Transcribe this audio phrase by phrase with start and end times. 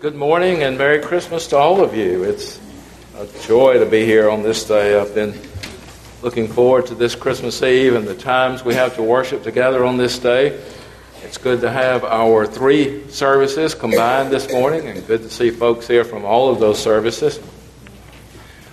[0.00, 2.24] Good morning and Merry Christmas to all of you.
[2.24, 2.60] It's
[3.16, 4.98] a joy to be here on this day.
[4.98, 5.32] I've been
[6.22, 9.96] looking forward to this Christmas Eve and the times we have to worship together on
[9.96, 10.62] this day.
[11.22, 15.86] It's good to have our three services combined this morning and good to see folks
[15.86, 17.40] here from all of those services.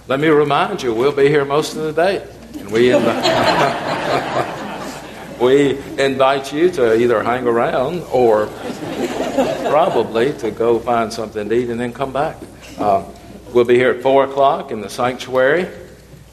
[0.10, 2.28] Let me remind you, we'll be here most of the day.
[2.60, 2.90] And we
[5.40, 8.50] we invite you to either hang around or
[9.70, 12.38] probably to go find something to eat and then come back.
[12.78, 13.04] Uh,
[13.54, 15.68] we'll be here at 4 o'clock in the sanctuary,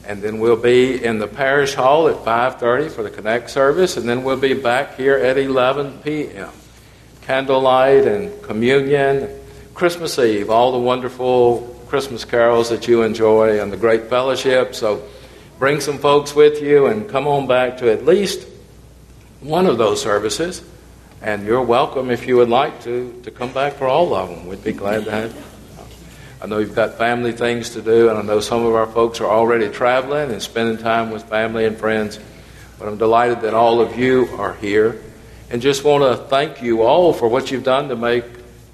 [0.05, 4.07] and then we'll be in the parish hall at 5.30 for the Connect service, and
[4.07, 6.49] then we'll be back here at 11 p.m.
[7.21, 9.29] Candlelight and communion,
[9.73, 14.75] Christmas Eve, all the wonderful Christmas carols that you enjoy, and the great fellowship.
[14.75, 15.07] So
[15.59, 18.47] bring some folks with you and come on back to at least
[19.41, 20.63] one of those services.
[21.23, 24.47] And you're welcome if you would like to, to come back for all of them.
[24.47, 25.43] We'd be glad to have you.
[26.41, 29.21] I know you've got family things to do, and I know some of our folks
[29.21, 32.19] are already traveling and spending time with family and friends.
[32.79, 34.99] But I'm delighted that all of you are here.
[35.51, 38.25] And just want to thank you all for what you've done to make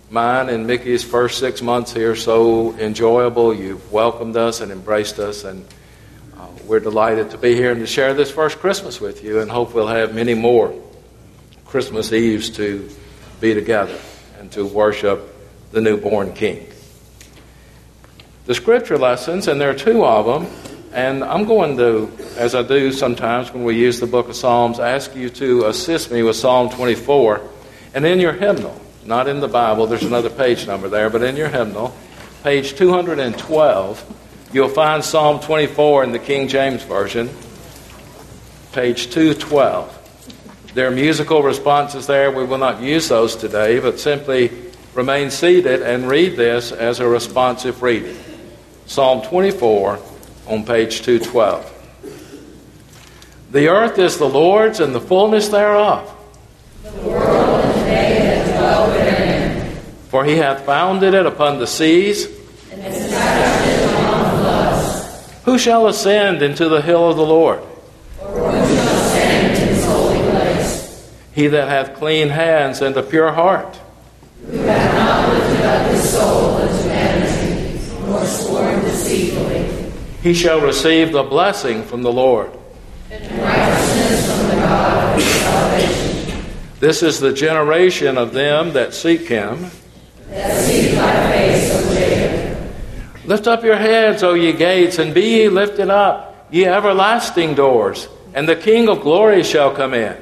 [0.10, 3.54] mine and Mickey's first six months here so enjoyable.
[3.54, 5.66] You've welcomed us and embraced us, and
[6.38, 9.52] uh, we're delighted to be here and to share this first Christmas with you, and
[9.52, 10.74] hope we'll have many more.
[11.68, 12.90] Christmas Eves to
[13.42, 13.98] be together
[14.40, 15.36] and to worship
[15.72, 16.66] the newborn King.
[18.46, 20.52] The scripture lessons, and there are two of them,
[20.94, 24.80] and I'm going to, as I do sometimes when we use the book of Psalms,
[24.80, 27.42] ask you to assist me with Psalm 24.
[27.94, 31.36] And in your hymnal, not in the Bible, there's another page number there, but in
[31.36, 31.94] your hymnal,
[32.44, 37.30] page 212, you'll find Psalm 24 in the King James Version,
[38.72, 39.97] page 212.
[40.78, 42.30] There are musical responses there.
[42.30, 44.52] We will not use those today, but simply
[44.94, 48.16] remain seated and read this as a responsive reading.
[48.86, 49.98] Psalm 24
[50.46, 51.74] on page 212.
[53.50, 56.16] The earth is the Lord's and the fullness thereof.
[56.84, 56.92] The.
[60.10, 62.28] For he hath founded it upon the seas.
[62.72, 62.82] Upon
[64.44, 65.40] the.
[65.46, 67.64] Who shall ascend into the hill of the Lord?
[71.38, 73.80] He that hath clean hands and a pure heart.
[74.48, 79.92] Who hath not lifted up his soul unto vanity, nor sworn deceitfully.
[80.24, 82.50] He shall receive the blessing from the Lord.
[83.12, 86.46] And righteousness from the God of his salvation.
[86.80, 89.70] This is the generation of them that seek him.
[90.30, 92.72] That seek thy face, O Jacob.
[93.26, 98.08] Lift up your heads, O ye gates, and be ye lifted up, ye everlasting doors,
[98.34, 100.18] and the King of glory shall come in.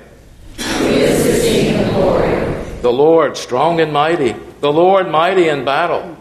[2.86, 6.16] The Lord strong and mighty, the Lord mighty in battle.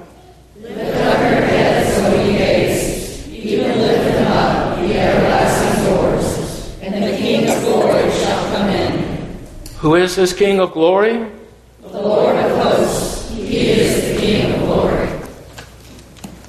[0.59, 7.05] Lift up your heads, O ye gates, even lift them up, ye everlasting doors, and
[7.05, 9.37] the King of glory shall come in.
[9.81, 11.31] Who is this King of glory?
[11.83, 15.11] The Lord of hosts, he is the King of glory.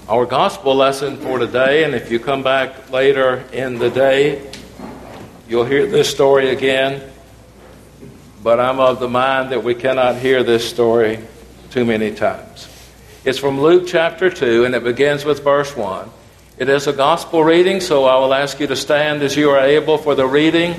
[0.07, 4.49] Our gospel lesson for today, and if you come back later in the day,
[5.49, 7.11] you'll hear this story again.
[8.45, 11.17] But I'm of the mind that we cannot hear this story
[11.71, 12.69] too many times.
[13.23, 16.11] It's from Luke chapter 2, and it begins with verse 1.
[16.59, 19.61] It is a gospel reading, so I will ask you to stand as you are
[19.61, 20.75] able for the reading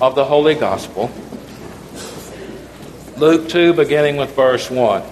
[0.00, 1.10] of the Holy Gospel.
[3.16, 5.02] Luke 2, beginning with verse 1.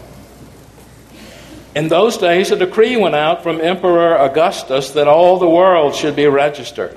[1.74, 6.14] In those days, a decree went out from Emperor Augustus that all the world should
[6.14, 6.96] be registered.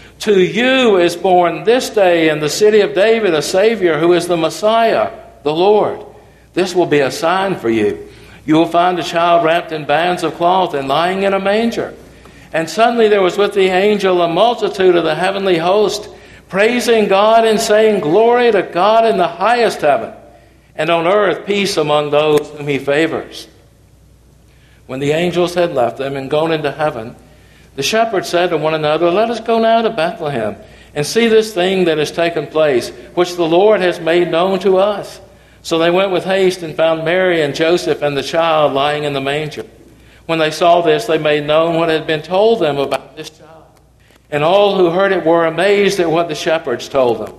[0.21, 4.27] To you is born this day in the city of David a Savior who is
[4.27, 6.05] the Messiah, the Lord.
[6.53, 8.07] This will be a sign for you.
[8.45, 11.95] You will find a child wrapped in bands of cloth and lying in a manger.
[12.53, 16.07] And suddenly there was with the angel a multitude of the heavenly host,
[16.49, 20.13] praising God and saying, Glory to God in the highest heaven,
[20.75, 23.47] and on earth peace among those whom he favors.
[24.85, 27.15] When the angels had left them and gone into heaven,
[27.75, 30.57] the shepherds said to one another, Let us go now to Bethlehem
[30.93, 34.77] and see this thing that has taken place, which the Lord has made known to
[34.77, 35.21] us.
[35.63, 39.13] So they went with haste and found Mary and Joseph and the child lying in
[39.13, 39.65] the manger.
[40.25, 43.65] When they saw this, they made known what had been told them about this child.
[44.29, 47.35] And all who heard it were amazed at what the shepherds told them.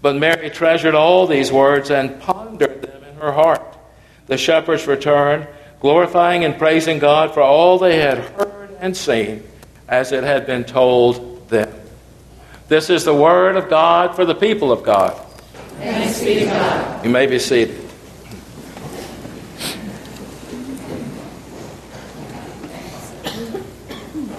[0.00, 3.76] But Mary treasured all these words and pondered them in her heart.
[4.26, 5.48] The shepherds returned,
[5.80, 9.42] glorifying and praising God for all they had heard and seen,
[9.88, 11.72] as it had been told them.
[12.68, 15.14] This is the word of God for the people of God.
[15.78, 17.04] Thanks be to God.
[17.04, 17.82] You may be seated.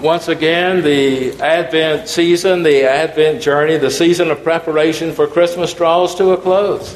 [0.01, 6.13] Once again, the Advent season, the Advent journey, the season of preparation for Christmas draws
[6.15, 6.95] to a close.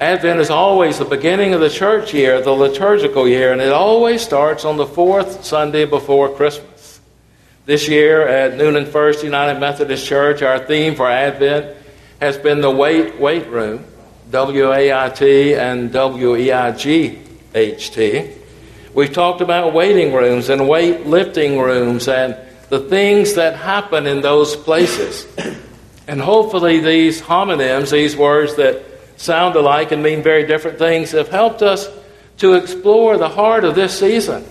[0.00, 4.22] Advent is always the beginning of the church year, the liturgical year, and it always
[4.22, 6.73] starts on the fourth Sunday before Christmas.
[7.66, 11.74] This year at Newnan First United Methodist Church, our theme for Advent
[12.20, 13.86] has been the Wait Weight Room,
[14.30, 17.20] W A I T and W E I G
[17.54, 18.32] H T.
[18.92, 22.36] We've talked about waiting rooms and weight lifting rooms and
[22.68, 25.26] the things that happen in those places.
[26.06, 28.84] And hopefully, these homonyms, these words that
[29.16, 31.88] sound alike and mean very different things, have helped us
[32.36, 34.44] to explore the heart of this season,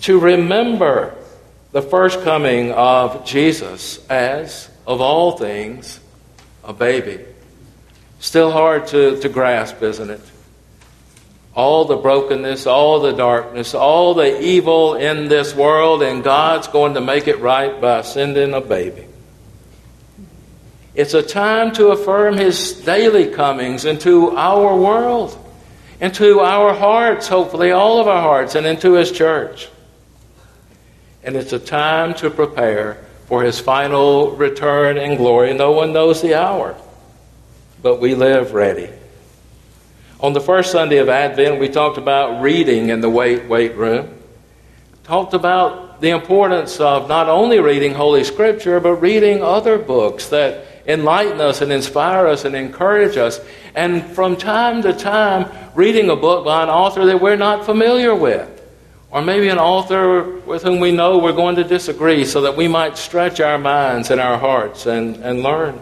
[0.00, 1.14] to remember
[1.76, 6.00] the first coming of Jesus as, of all things,
[6.64, 7.22] a baby.
[8.18, 10.22] Still hard to, to grasp, isn't it?
[11.54, 16.94] all the brokenness, all the darkness, all the evil in this world, and God's going
[16.94, 19.06] to make it right by sending a baby.
[20.94, 25.36] It's a time to affirm His daily comings into our world,
[26.00, 29.68] into our hearts, hopefully all of our hearts, and into His church.
[31.26, 35.52] And it's a time to prepare for His final return in glory.
[35.54, 36.76] No one knows the hour,
[37.82, 38.88] but we live ready.
[40.20, 44.16] On the first Sunday of Advent, we talked about reading in the wait, weight room.
[45.02, 50.64] Talked about the importance of not only reading Holy Scripture, but reading other books that
[50.86, 53.40] enlighten us and inspire us and encourage us.
[53.74, 58.14] And from time to time, reading a book by an author that we're not familiar
[58.14, 58.55] with.
[59.16, 62.68] Or maybe an author with whom we know we're going to disagree so that we
[62.68, 65.80] might stretch our minds and our hearts and, and learn.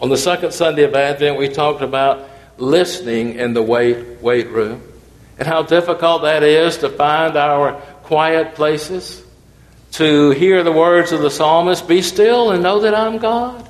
[0.00, 2.26] On the second Sunday of Advent, we talked about
[2.56, 4.82] listening in the wait, weight room
[5.38, 7.72] and how difficult that is to find our
[8.04, 9.22] quiet places,
[9.92, 13.68] to hear the words of the psalmist, be still and know that I'm God.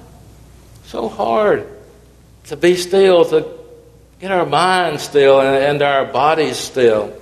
[0.84, 1.66] So hard
[2.44, 3.44] to be still, to
[4.20, 7.19] get our minds still and, and our bodies still.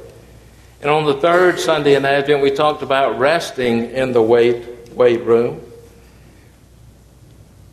[0.81, 5.25] And on the third Sunday in Advent, we talked about resting in the wait, weight
[5.25, 5.61] room.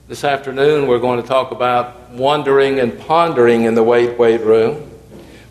[0.07, 4.89] This afternoon, we're going to talk about wondering and pondering in the wait, weight room.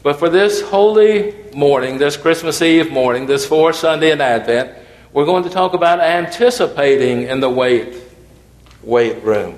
[0.03, 4.77] But for this holy morning, this Christmas Eve morning, this fourth Sunday in Advent,
[5.13, 7.95] we're going to talk about anticipating in the wait,
[8.83, 9.57] wait room.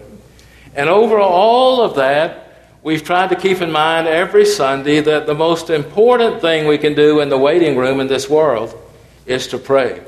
[0.75, 2.45] And over all of that,
[2.87, 6.95] we've tried to keep in mind every Sunday that the most important thing we can
[6.95, 8.73] do in the waiting room in this world
[9.26, 10.00] is to pray.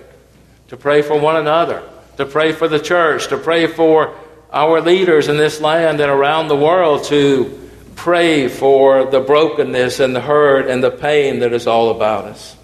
[0.68, 1.82] To pray for one another,
[2.18, 4.14] to pray for the church, to pray for
[4.52, 10.14] our leaders in this land and around the world to pray for the brokenness and
[10.14, 12.56] the hurt and the pain that is all about us.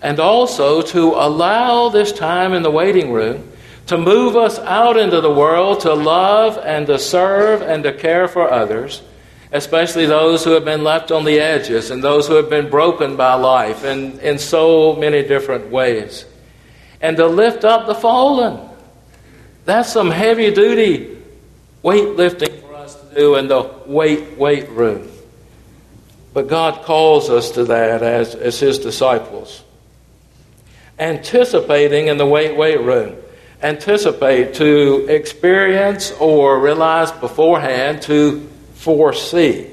[0.00, 3.46] And also to allow this time in the waiting room
[3.86, 8.28] to move us out into the world to love and to serve and to care
[8.28, 9.02] for others,
[9.52, 13.16] especially those who have been left on the edges and those who have been broken
[13.16, 16.24] by life in, in so many different ways.
[17.00, 18.66] And to lift up the fallen
[19.66, 21.18] that's some heavy duty
[21.82, 25.10] weightlifting for us to do in the wait weight room.
[26.32, 29.64] But God calls us to that as, as His disciples.
[31.00, 33.16] Anticipating in the wait weight room.
[33.62, 39.70] Anticipate to experience or realize beforehand to foresee.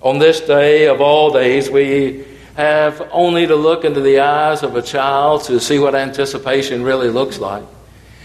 [0.00, 4.76] On this day of all days, we have only to look into the eyes of
[4.76, 7.64] a child to see what anticipation really looks like.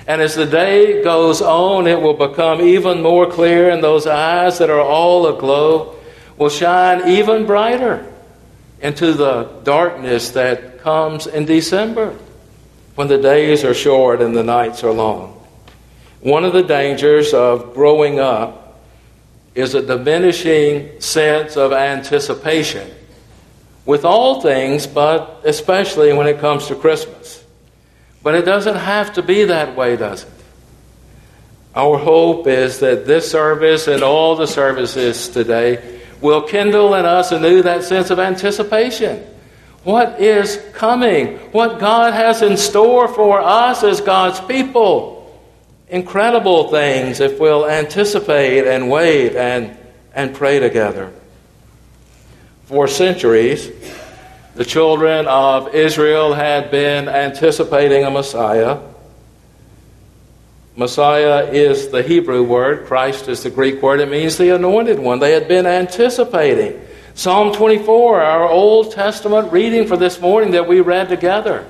[0.06, 4.60] And as the day goes on, it will become even more clear, and those eyes
[4.60, 5.96] that are all aglow
[6.38, 8.06] will shine even brighter
[8.80, 12.16] into the darkness that comes in December
[12.98, 15.32] when the days are short and the nights are long.
[16.22, 18.82] One of the dangers of growing up
[19.54, 22.90] is a diminishing sense of anticipation
[23.86, 27.46] with all things, but especially when it comes to Christmas.
[28.24, 30.30] But it doesn't have to be that way, does it?
[31.76, 37.32] Our hope is that this service and all the services today will kindle in us
[37.32, 39.24] anew that sense of anticipation.
[39.88, 41.38] What is coming?
[41.54, 45.42] What God has in store for us as God's people?
[45.88, 49.78] Incredible things if we'll anticipate and wait and,
[50.14, 51.14] and pray together.
[52.66, 53.72] For centuries,
[54.56, 58.82] the children of Israel had been anticipating a Messiah.
[60.76, 64.02] Messiah is the Hebrew word, Christ is the Greek word.
[64.02, 65.20] It means the anointed one.
[65.20, 66.78] They had been anticipating.
[67.18, 71.68] Psalm 24, our Old Testament reading for this morning that we read together,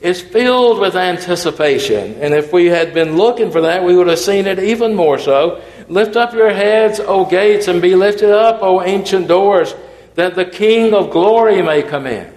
[0.00, 2.14] is filled with anticipation.
[2.14, 5.16] And if we had been looking for that, we would have seen it even more
[5.16, 5.62] so.
[5.86, 9.76] Lift up your heads, O gates, and be lifted up, O ancient doors,
[10.16, 12.34] that the King of glory may come in.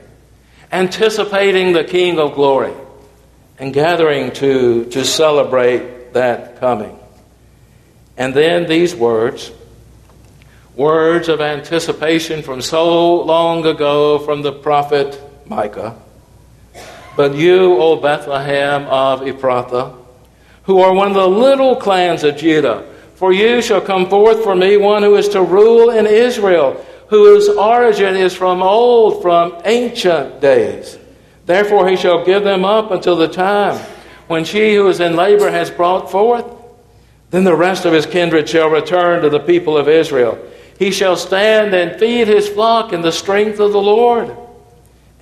[0.72, 2.76] Anticipating the King of glory
[3.58, 7.00] and gathering to, to celebrate that coming.
[8.16, 9.52] And then these words,
[10.76, 15.96] words of anticipation from so long ago from the prophet Micah.
[17.16, 19.96] But you, O Bethlehem of Ephrathah,
[20.64, 24.56] who are one of the little clans of Judah, for you shall come forth for
[24.56, 30.42] me one who is to rule in Israel, whose origin is from old, from ancient
[30.42, 30.98] days.
[31.46, 33.78] Therefore he shall give them up until the time
[34.28, 36.46] when she who is in labor has brought forth,
[37.30, 40.40] then the rest of his kindred shall return to the people of Israel.
[40.84, 44.36] He shall stand and feed his flock in the strength of the Lord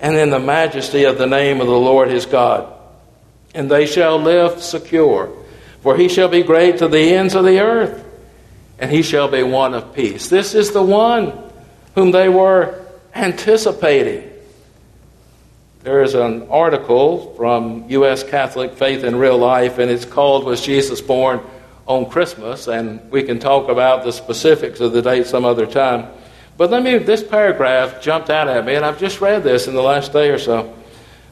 [0.00, 2.76] and in the majesty of the name of the Lord his God.
[3.54, 5.32] And they shall live secure,
[5.80, 8.04] for he shall be great to the ends of the earth,
[8.80, 10.28] and he shall be one of peace.
[10.28, 11.32] This is the one
[11.94, 14.28] whom they were anticipating.
[15.84, 18.24] There is an article from U.S.
[18.24, 21.40] Catholic Faith in Real Life, and it's called Was Jesus Born
[21.96, 22.68] on Christmas?
[22.68, 26.08] And we can talk about the specifics of the date some other time.
[26.56, 29.74] But let me, this paragraph jumped out at me, and I've just read this in
[29.74, 30.74] the last day or so.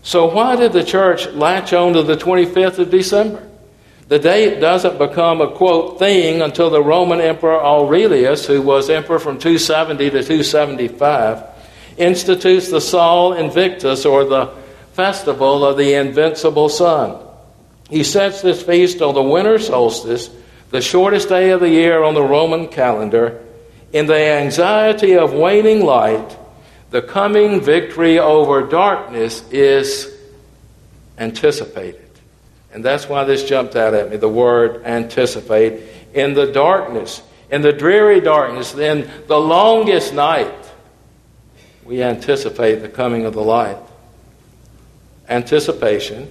[0.02, 3.46] So, why did the church latch on to the 25th of December?
[4.08, 9.20] The date doesn't become a quote thing until the Roman Emperor Aurelius, who was emperor
[9.20, 11.44] from 270 to 275,
[11.96, 14.46] institutes the Sol Invictus, or the
[14.94, 17.18] festival of the invincible sun.
[17.88, 20.30] He sets this feast on the winter solstice,
[20.70, 23.44] the shortest day of the year on the Roman calendar.
[23.92, 26.36] In the anxiety of waning light,
[26.90, 30.16] the coming victory over darkness is
[31.18, 32.00] anticipated.
[32.72, 35.82] And that's why this jumped out at me the word anticipate.
[36.14, 40.54] In the darkness, in the dreary darkness, in the longest night,
[41.84, 43.78] we anticipate the coming of the light.
[45.28, 46.30] Anticipation.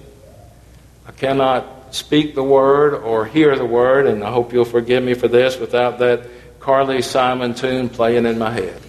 [1.06, 5.14] I cannot speak the word or hear the word, and I hope you'll forgive me
[5.14, 6.26] for this, without that
[6.60, 8.80] Carly Simon tune playing in my head.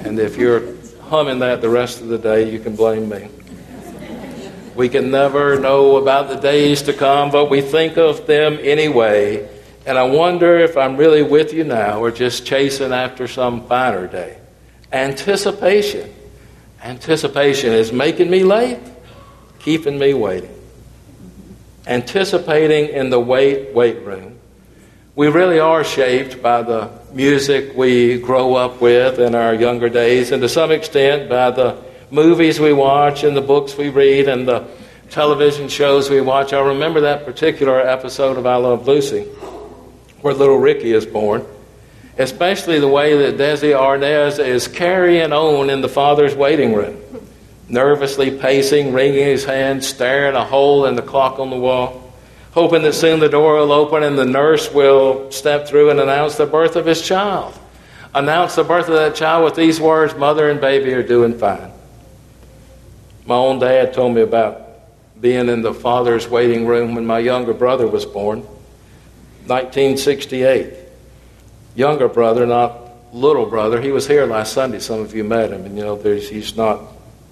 [0.00, 0.62] And if you're
[1.02, 3.28] humming that the rest of the day, you can blame me.
[4.74, 9.48] We can never know about the days to come, but we think of them anyway.
[9.86, 14.06] And I wonder if I'm really with you now or just chasing after some finer
[14.06, 14.38] day.
[14.92, 16.14] Anticipation.
[16.82, 18.78] Anticipation is making me late,
[19.58, 20.54] keeping me waiting.
[21.88, 24.38] Anticipating in the wait, weight room.
[25.16, 30.30] We really are shaped by the music we grow up with in our younger days,
[30.30, 34.46] and to some extent by the movies we watch and the books we read and
[34.46, 34.68] the
[35.10, 36.52] television shows we watch.
[36.52, 39.22] I remember that particular episode of I Love Lucy,
[40.20, 41.44] where little Ricky is born
[42.18, 46.96] especially the way that Desi Arnaz is carrying on in the father's waiting room,
[47.68, 52.12] nervously pacing, wringing his hands, staring a hole in the clock on the wall,
[52.52, 56.36] hoping that soon the door will open and the nurse will step through and announce
[56.36, 57.58] the birth of his child.
[58.14, 61.70] Announce the birth of that child with these words Mother and baby are doing fine.
[63.26, 64.62] My own dad told me about
[65.20, 68.40] being in the father's waiting room when my younger brother was born,
[69.46, 70.88] 1968
[71.78, 73.80] younger brother, not little brother.
[73.80, 74.80] He was here last Sunday.
[74.80, 76.82] Some of you met him, and you know he's not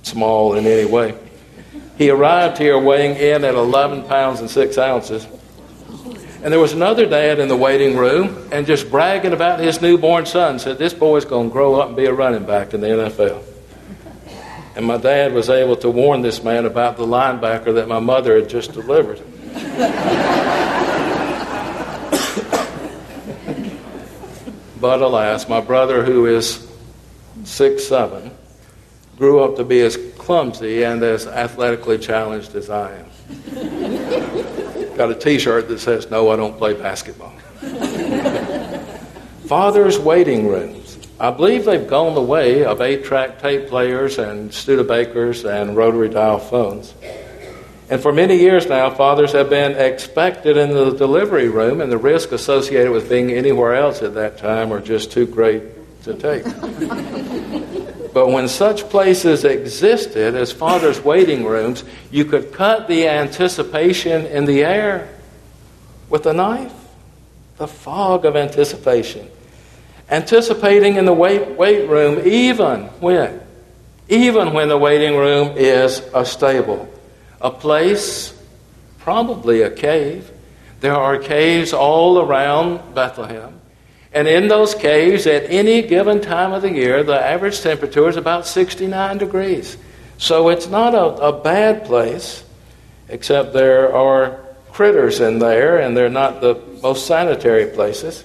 [0.07, 1.19] small in any way.
[1.99, 5.27] He arrived here weighing in at 11 pounds and 6 ounces.
[6.43, 10.27] And there was another dad in the waiting room and just bragging about his newborn
[10.27, 10.59] son.
[10.59, 13.43] Said, This boy's going to grow up and be a running back in the NFL.
[14.77, 18.39] And my dad was able to warn this man about the linebacker that my mother
[18.39, 19.23] had just delivered.
[24.81, 26.71] but alas, my brother, who is
[27.45, 28.31] six seven,
[29.17, 33.07] grew up to be as clumsy and as athletically challenged as I am.
[34.97, 37.33] Got a t shirt that says, No, I don't play basketball.
[39.47, 40.99] Father's waiting rooms.
[41.19, 46.11] I believe they've gone the way of eight track tape players and Studebakers and rotary
[46.11, 46.93] dial phones.
[47.89, 51.99] And for many years now, fathers have been expected in the delivery room, and the
[51.99, 55.63] risk associated with being anywhere else at that time are just too great
[56.03, 56.45] to take.
[58.17, 64.47] but when such places existed as fathers' waiting rooms, you could cut the anticipation in
[64.47, 65.15] the air
[66.09, 66.73] with a knife.
[67.59, 69.29] The fog of anticipation.
[70.09, 73.39] Anticipating in the wait, weight room, even when,
[74.09, 76.89] even when the waiting room is a stable
[77.43, 78.33] a place,
[78.97, 80.31] probably a cave.
[80.81, 83.61] There are caves all around Bethlehem.
[84.17, 88.17] And in those caves, at any given time of the year, the average temperature is
[88.17, 89.77] about 69 degrees.
[90.17, 92.43] So it's not a, a bad place,
[93.11, 94.41] except there are
[94.73, 98.25] critters in there, and they're not the most sanitary places.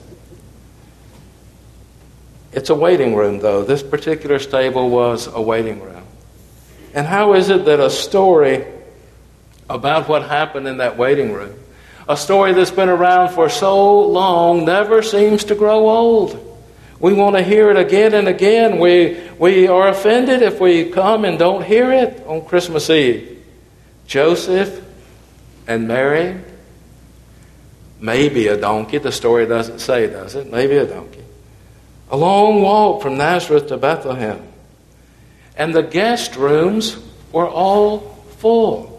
[2.53, 3.65] It's a waiting room, though.
[3.65, 6.05] This particular stable was a waiting room.
[6.93, 8.65] And how is it that a story
[9.69, 11.53] about what happened in that waiting room.
[12.07, 16.47] A story that's been around for so long never seems to grow old.
[16.99, 18.79] We want to hear it again and again.
[18.79, 23.43] We, we are offended if we come and don't hear it on Christmas Eve.
[24.05, 24.83] Joseph
[25.67, 26.39] and Mary,
[27.99, 28.97] maybe a donkey.
[28.97, 30.51] The story doesn't say, does it?
[30.51, 31.23] Maybe a donkey.
[32.11, 34.43] A long walk from Nazareth to Bethlehem.
[35.55, 36.97] And the guest rooms
[37.31, 37.99] were all
[38.37, 38.90] full.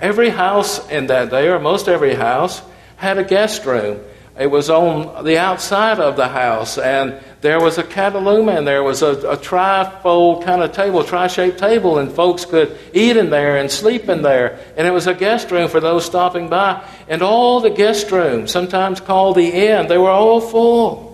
[0.00, 2.62] Every house in that day, or most every house,
[2.96, 4.00] had a guest room.
[4.38, 8.82] It was on the outside of the house, and there was a cataluma, and there
[8.82, 13.30] was a, a trifold kind of table, tri shaped table, and folks could eat in
[13.30, 14.58] there and sleep in there.
[14.76, 16.86] And it was a guest room for those stopping by.
[17.08, 21.06] And all the guest rooms, sometimes called the inn, they were all full.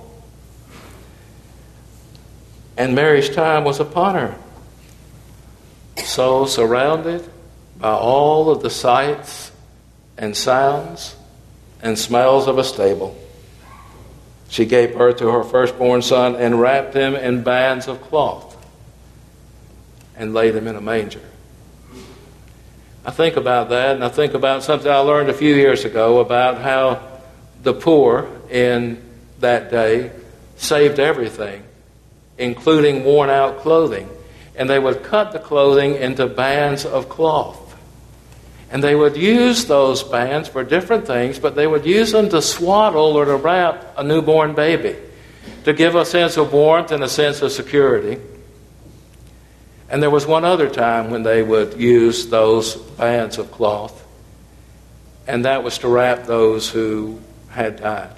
[2.76, 4.35] And Mary's time was upon her.
[5.98, 7.30] So surrounded,
[7.82, 9.50] by all of the sights
[10.16, 11.16] and sounds
[11.82, 13.18] and smells of a stable.
[14.48, 18.56] She gave birth to her firstborn son and wrapped him in bands of cloth
[20.14, 21.22] and laid him in a manger.
[23.04, 26.20] I think about that, and I think about something I learned a few years ago
[26.20, 27.02] about how
[27.64, 29.02] the poor in
[29.40, 30.12] that day
[30.56, 31.64] saved everything,
[32.38, 34.08] including worn out clothing.
[34.54, 37.58] And they would cut the clothing into bands of cloth.
[38.72, 42.40] And they would use those bands for different things, but they would use them to
[42.40, 44.96] swaddle or to wrap a newborn baby
[45.64, 48.20] to give a sense of warmth and a sense of security.
[49.88, 54.04] And there was one other time when they would use those bands of cloth,
[55.26, 58.16] and that was to wrap those who had died.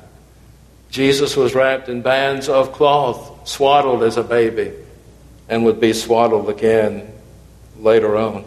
[0.88, 4.72] Jesus was wrapped in bands of cloth, swaddled as a baby,
[5.48, 7.12] and would be swaddled again
[7.76, 8.44] later on.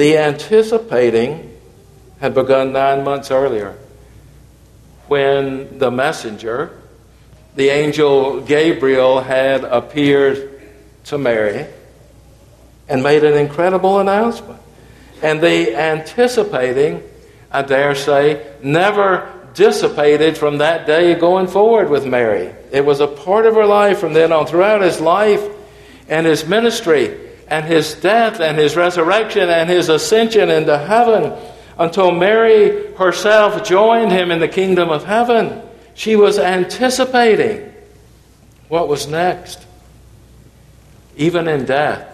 [0.00, 1.54] The anticipating
[2.20, 3.76] had begun nine months earlier
[5.08, 6.70] when the messenger,
[7.54, 10.62] the angel Gabriel, had appeared
[11.04, 11.66] to Mary
[12.88, 14.62] and made an incredible announcement.
[15.22, 17.02] And the anticipating,
[17.52, 22.54] I dare say, never dissipated from that day going forward with Mary.
[22.72, 24.46] It was a part of her life from then on.
[24.46, 25.46] Throughout his life
[26.08, 31.36] and his ministry, and his death and his resurrection and his ascension into heaven
[31.78, 35.60] until Mary herself joined him in the kingdom of heaven.
[35.94, 37.74] She was anticipating
[38.68, 39.66] what was next.
[41.16, 42.06] Even in death,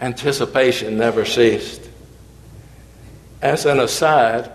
[0.00, 1.82] anticipation never ceased.
[3.42, 4.50] As an aside,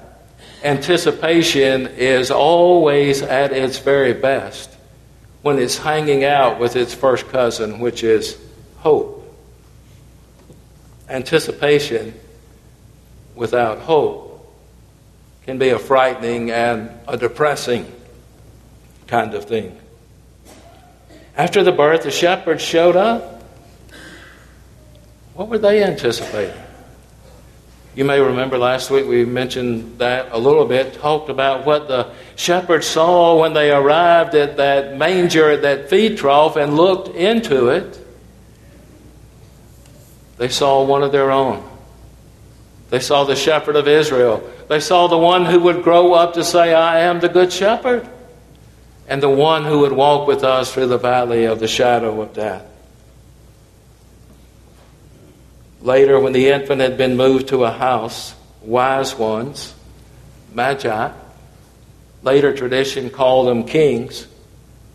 [0.63, 4.69] anticipation is always at its very best
[5.41, 8.37] when it's hanging out with its first cousin, which is
[8.77, 9.12] hope
[11.13, 12.13] anticipation
[13.35, 14.53] without hope
[15.45, 17.89] can be a frightening and a depressing
[19.07, 19.77] kind of thing.
[21.37, 23.43] After the birth, the shepherds showed up.
[25.35, 26.59] What were they anticipating?
[27.95, 32.11] You may remember last week we mentioned that a little bit, talked about what the
[32.35, 37.67] shepherds saw when they arrived at that manger, at that feed trough, and looked into
[37.69, 38.02] it.
[40.37, 41.67] They saw one of their own.
[42.89, 44.47] They saw the shepherd of Israel.
[44.69, 48.07] They saw the one who would grow up to say, I am the good shepherd,
[49.07, 52.33] and the one who would walk with us through the valley of the shadow of
[52.33, 52.65] death.
[55.81, 59.73] Later, when the infant had been moved to a house, wise ones,
[60.53, 61.11] magi,
[62.21, 64.27] later tradition called them kings,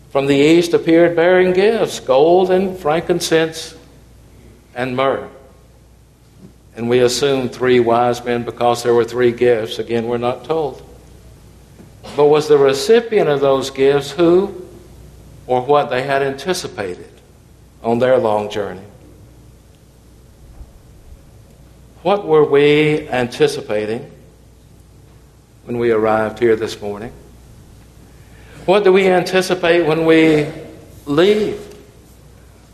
[0.09, 3.75] from the east appeared bearing gifts gold and frankincense
[4.79, 5.27] and myrrh.
[6.77, 9.77] And we assume three wise men because there were three gifts.
[9.77, 10.81] Again, we're not told.
[12.15, 14.65] But was the recipient of those gifts who
[15.47, 17.11] or what they had anticipated
[17.83, 18.85] on their long journey?
[22.01, 24.09] What were we anticipating
[25.65, 27.11] when we arrived here this morning?
[28.65, 30.47] What do we anticipate when we
[31.05, 31.68] leave?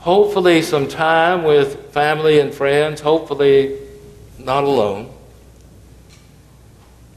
[0.06, 3.76] Hopefully, some time with family and friends, hopefully,
[4.38, 5.12] not alone.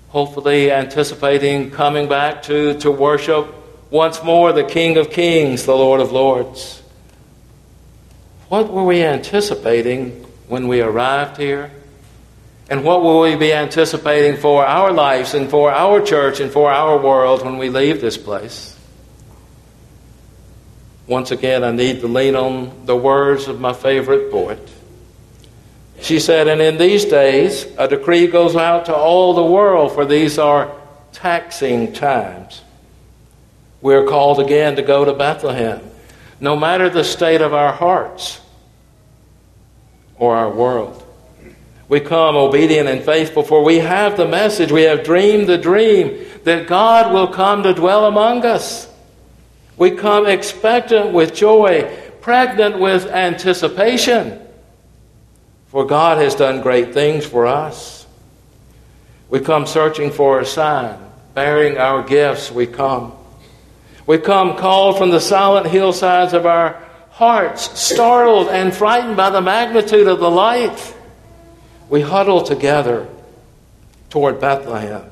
[0.09, 3.55] Hopefully, anticipating coming back to, to worship
[3.91, 6.83] once more the King of Kings, the Lord of Lords.
[8.49, 11.71] What were we anticipating when we arrived here?
[12.71, 16.73] And what will we be anticipating for our lives and for our church and for
[16.73, 18.78] our world when we leave this place?
[21.09, 24.61] Once again, I need to lean on the words of my favorite poet.
[26.01, 30.05] She said, And in these days, a decree goes out to all the world, for
[30.05, 30.71] these are
[31.13, 32.63] taxing times.
[33.81, 35.81] We're called again to go to Bethlehem,
[36.41, 38.41] no matter the state of our hearts
[40.17, 41.05] or our world.
[41.89, 46.27] We come obedient and faithful, for we have the message, we have dreamed the dream
[46.45, 48.88] that God will come to dwell among us.
[49.79, 54.41] We come expectant with joy, pregnant with anticipation,
[55.69, 58.07] for God has done great things for us.
[59.31, 60.99] We come searching for a sign,
[61.35, 63.13] bearing our gifts, we come.
[64.07, 69.41] We come called from the silent hillsides of our hearts, startled and frightened by the
[69.41, 70.95] magnitude of the light
[71.89, 73.07] we huddle together
[74.11, 75.11] toward Bethlehem.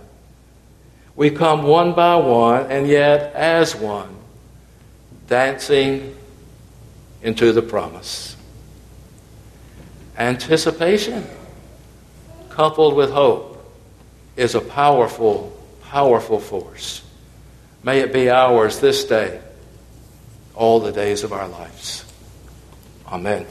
[1.15, 4.16] We come one by one and yet as one,
[5.27, 6.17] dancing
[7.23, 8.37] into the promise.
[10.17, 11.27] Anticipation
[12.49, 13.53] coupled with hope
[14.37, 17.03] is a powerful, powerful force.
[17.83, 19.41] May it be ours this day,
[20.55, 22.05] all the days of our lives.
[23.07, 23.47] Amen.